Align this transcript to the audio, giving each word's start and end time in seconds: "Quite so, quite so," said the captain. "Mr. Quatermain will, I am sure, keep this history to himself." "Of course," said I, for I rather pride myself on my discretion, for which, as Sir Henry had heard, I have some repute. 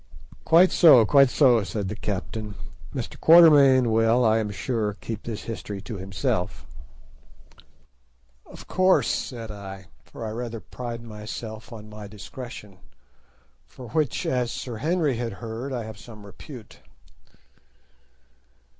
"Quite 0.45 0.71
so, 0.71 1.05
quite 1.05 1.29
so," 1.29 1.63
said 1.63 1.87
the 1.87 1.95
captain. 1.95 2.55
"Mr. 2.91 3.19
Quatermain 3.19 3.91
will, 3.91 4.25
I 4.25 4.39
am 4.39 4.49
sure, 4.49 4.95
keep 4.95 5.21
this 5.21 5.43
history 5.43 5.79
to 5.81 5.97
himself." 5.97 6.65
"Of 8.47 8.67
course," 8.67 9.07
said 9.07 9.51
I, 9.51 9.89
for 10.03 10.25
I 10.25 10.31
rather 10.31 10.59
pride 10.59 11.03
myself 11.03 11.71
on 11.71 11.87
my 11.87 12.07
discretion, 12.07 12.79
for 13.67 13.89
which, 13.89 14.25
as 14.25 14.51
Sir 14.51 14.77
Henry 14.77 15.17
had 15.17 15.33
heard, 15.33 15.71
I 15.71 15.83
have 15.83 15.99
some 15.99 16.25
repute. 16.25 16.79